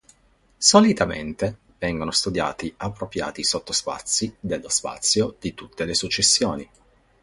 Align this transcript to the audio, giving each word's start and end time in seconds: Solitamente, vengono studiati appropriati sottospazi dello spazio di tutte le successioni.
Solitamente, 0.57 1.59
vengono 1.77 2.09
studiati 2.09 2.73
appropriati 2.77 3.43
sottospazi 3.43 4.35
dello 4.39 4.67
spazio 4.67 5.35
di 5.39 5.53
tutte 5.53 5.85
le 5.85 5.93
successioni. 5.93 6.67